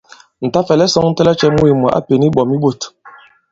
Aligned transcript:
Ǹ 0.45 0.47
ta-fɛ̀lɛ 0.53 0.85
sɔ̄ŋtɛ 0.93 1.21
lacɛ̄ 1.27 1.49
mût 1.55 1.73
mwǎ 1.79 1.89
a 1.97 1.99
pěn 2.07 2.25
iɓɔ̀m 2.27 2.47
di 2.51 2.57
mût! 2.61 2.81